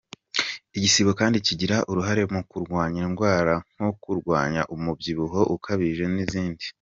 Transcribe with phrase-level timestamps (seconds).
[0.77, 6.65] Igisibo kandi kigira uruhare mu kurwanya indwara nko kurwanya umubyibuho ukabije n’izindi.